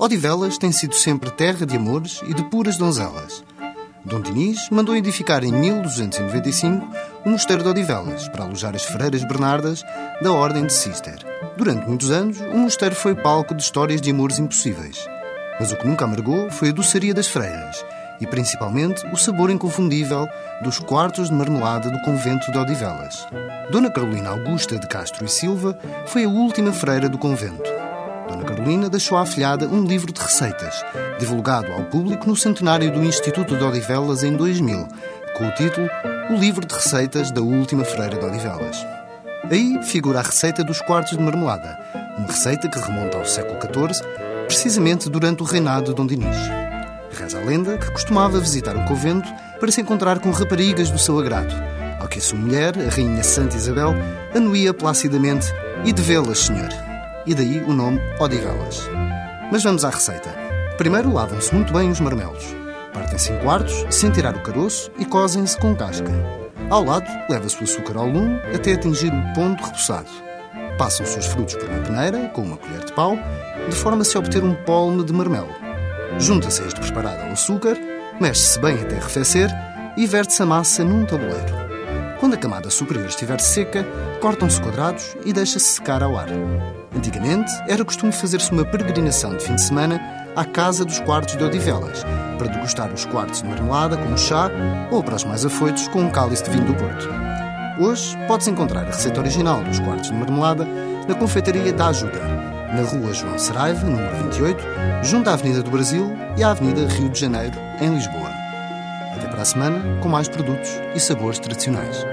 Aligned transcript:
Odivelas 0.00 0.56
tem 0.56 0.70
sido 0.70 0.94
sempre 0.94 1.28
terra 1.28 1.66
de 1.66 1.74
amores 1.74 2.20
e 2.28 2.32
de 2.32 2.44
puras 2.44 2.76
donzelas. 2.76 3.42
Dom 4.04 4.20
Dinis 4.20 4.70
mandou 4.70 4.94
edificar 4.94 5.42
em 5.42 5.50
1295 5.50 6.88
o 7.26 7.30
Mosteiro 7.30 7.64
de 7.64 7.68
Odivelas 7.68 8.28
para 8.28 8.44
alojar 8.44 8.76
as 8.76 8.84
freiras 8.84 9.24
bernardas 9.24 9.82
da 10.22 10.32
Ordem 10.32 10.64
de 10.66 10.72
Cister. 10.72 11.18
Durante 11.56 11.88
muitos 11.88 12.12
anos, 12.12 12.40
o 12.40 12.56
mosteiro 12.56 12.94
foi 12.94 13.16
palco 13.16 13.56
de 13.56 13.60
histórias 13.60 14.00
de 14.00 14.12
amores 14.12 14.38
impossíveis. 14.38 15.04
Mas 15.58 15.72
o 15.72 15.76
que 15.76 15.88
nunca 15.88 16.04
amargou 16.04 16.48
foi 16.48 16.68
a 16.68 16.72
doçaria 16.72 17.12
das 17.12 17.26
freiras 17.26 17.84
e, 18.20 18.26
principalmente, 18.26 19.04
o 19.12 19.16
sabor 19.16 19.50
inconfundível 19.50 20.28
dos 20.62 20.78
quartos 20.78 21.28
de 21.28 21.34
marmelada 21.34 21.90
do 21.90 22.00
convento 22.02 22.52
de 22.52 22.58
Odivelas. 22.58 23.26
Dona 23.72 23.90
Carolina 23.90 24.30
Augusta 24.30 24.78
de 24.78 24.86
Castro 24.86 25.24
e 25.24 25.28
Silva 25.28 25.76
foi 26.06 26.22
a 26.22 26.28
última 26.28 26.72
freira 26.72 27.08
do 27.08 27.18
convento. 27.18 27.87
Carolina 28.58 28.90
deixou 28.90 29.16
à 29.16 29.22
afilhada 29.22 29.68
um 29.68 29.84
livro 29.84 30.12
de 30.12 30.20
receitas, 30.20 30.84
divulgado 31.20 31.72
ao 31.72 31.84
público 31.84 32.26
no 32.26 32.34
centenário 32.34 32.90
do 32.90 33.04
Instituto 33.04 33.56
de 33.56 33.62
Odivelas 33.62 34.24
em 34.24 34.36
2000, 34.36 34.88
com 35.36 35.46
o 35.46 35.50
título 35.52 35.88
O 36.28 36.34
Livro 36.34 36.66
de 36.66 36.74
Receitas 36.74 37.30
da 37.30 37.40
Última 37.40 37.84
Freira 37.84 38.18
de 38.18 38.26
Odivelas. 38.26 38.84
Aí 39.48 39.80
figura 39.84 40.18
a 40.18 40.22
receita 40.22 40.64
dos 40.64 40.80
quartos 40.80 41.16
de 41.16 41.22
marmelada, 41.22 41.78
uma 42.18 42.26
receita 42.26 42.68
que 42.68 42.80
remonta 42.80 43.16
ao 43.16 43.24
século 43.24 43.60
XIV, 43.60 44.04
precisamente 44.48 45.08
durante 45.08 45.40
o 45.40 45.46
reinado 45.46 45.90
de 45.90 45.94
Dom 45.94 46.08
Dinis. 46.08 46.36
Reza 47.12 47.38
a 47.38 47.44
lenda 47.44 47.78
que 47.78 47.92
costumava 47.92 48.40
visitar 48.40 48.76
um 48.76 48.84
convento 48.86 49.32
para 49.60 49.70
se 49.70 49.80
encontrar 49.80 50.18
com 50.18 50.32
raparigas 50.32 50.90
do 50.90 50.98
seu 50.98 51.16
agrado, 51.20 51.54
ao 52.00 52.08
que 52.08 52.18
a 52.18 52.22
sua 52.22 52.36
mulher, 52.36 52.74
a 52.76 52.90
Rainha 52.90 53.22
Santa 53.22 53.56
Isabel, 53.56 53.94
anuía 54.34 54.74
placidamente 54.74 55.46
e 55.84 55.92
devê-las, 55.92 56.40
senhor 56.40 56.87
e 57.26 57.34
daí 57.34 57.60
o 57.62 57.72
nome 57.72 58.00
Odivelas. 58.20 58.88
Mas 59.50 59.62
vamos 59.62 59.84
à 59.84 59.90
receita. 59.90 60.30
Primeiro 60.76 61.12
lavam-se 61.12 61.54
muito 61.54 61.72
bem 61.72 61.90
os 61.90 62.00
marmelos. 62.00 62.44
Partem-se 62.92 63.32
em 63.32 63.38
quartos, 63.38 63.86
sem 63.90 64.10
tirar 64.10 64.36
o 64.36 64.42
caroço 64.42 64.90
e 64.98 65.04
cozem-se 65.04 65.58
com 65.58 65.74
casca. 65.74 66.10
Ao 66.70 66.84
lado, 66.84 67.06
leva-se 67.30 67.58
o 67.60 67.64
açúcar 67.64 67.96
ao 67.96 68.06
lume 68.06 68.38
até 68.54 68.74
atingir 68.74 69.12
o 69.12 69.34
ponto 69.34 69.64
repousado. 69.64 70.08
Passam-se 70.76 71.18
os 71.18 71.26
frutos 71.26 71.54
por 71.54 71.68
uma 71.68 71.82
peneira, 71.82 72.28
com 72.28 72.42
uma 72.42 72.56
colher 72.56 72.84
de 72.84 72.92
pau, 72.92 73.16
de 73.68 73.74
forma 73.74 74.02
a 74.02 74.04
se 74.04 74.16
obter 74.18 74.44
um 74.44 74.54
polme 74.54 75.04
de 75.04 75.12
marmelo. 75.12 75.54
Junta-se 76.18 76.62
este 76.62 76.80
preparado 76.80 77.22
ao 77.22 77.32
açúcar, 77.32 77.76
mexe-se 78.20 78.60
bem 78.60 78.74
até 78.80 78.96
arrefecer 78.96 79.50
e 79.96 80.06
verte-se 80.06 80.42
a 80.42 80.46
massa 80.46 80.84
num 80.84 81.04
tabuleiro. 81.04 81.68
Quando 82.20 82.34
a 82.34 82.38
camada 82.38 82.70
superior 82.70 83.06
estiver 83.06 83.40
seca, 83.40 83.84
cortam-se 84.20 84.60
quadrados 84.60 85.16
e 85.24 85.32
deixa-se 85.32 85.66
secar 85.66 86.02
ao 86.02 86.16
ar. 86.16 86.28
Antigamente, 86.94 87.52
era 87.68 87.84
costume 87.84 88.12
fazer-se 88.12 88.50
uma 88.50 88.64
peregrinação 88.64 89.36
de 89.36 89.44
fim 89.44 89.54
de 89.54 89.62
semana 89.62 90.00
à 90.34 90.44
casa 90.44 90.84
dos 90.84 91.00
quartos 91.00 91.36
de 91.36 91.44
Odivelas, 91.44 92.04
para 92.38 92.48
degustar 92.48 92.92
os 92.92 93.04
quartos 93.04 93.42
de 93.42 93.48
marmelada 93.48 93.96
com 93.96 94.08
um 94.08 94.16
chá 94.16 94.50
ou, 94.90 95.02
para 95.02 95.16
os 95.16 95.24
mais 95.24 95.44
afoitos, 95.44 95.88
com 95.88 96.00
um 96.00 96.10
cálice 96.10 96.44
de 96.44 96.50
vinho 96.50 96.64
do 96.64 96.74
Porto. 96.74 97.08
Hoje, 97.80 98.16
podes 98.26 98.48
encontrar 98.48 98.82
a 98.82 98.86
receita 98.86 99.20
original 99.20 99.62
dos 99.62 99.78
quartos 99.80 100.10
de 100.10 100.16
marmelada 100.16 100.66
na 101.06 101.14
confeitaria 101.14 101.72
da 101.72 101.88
Ajuda, 101.88 102.20
na 102.74 102.82
rua 102.82 103.12
João 103.12 103.38
Saraiva, 103.38 103.86
número 103.86 104.16
28, 104.24 104.64
junto 105.02 105.28
à 105.30 105.34
Avenida 105.34 105.62
do 105.62 105.70
Brasil 105.70 106.16
e 106.36 106.42
à 106.42 106.50
Avenida 106.50 106.86
Rio 106.86 107.08
de 107.08 107.20
Janeiro, 107.20 107.54
em 107.80 107.94
Lisboa. 107.94 108.30
Até 109.14 109.28
para 109.28 109.42
a 109.42 109.44
semana, 109.44 110.00
com 110.00 110.08
mais 110.08 110.28
produtos 110.28 110.70
e 110.94 111.00
sabores 111.00 111.38
tradicionais. 111.38 112.04